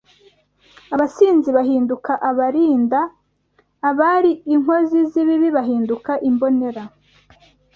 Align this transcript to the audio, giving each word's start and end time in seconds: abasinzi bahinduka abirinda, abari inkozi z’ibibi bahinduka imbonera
abasinzi 0.93 1.49
bahinduka 1.57 2.11
abirinda, 2.29 2.99
abari 3.89 4.31
inkozi 4.53 4.99
z’ibibi 5.11 5.49
bahinduka 5.57 6.11
imbonera 6.29 6.83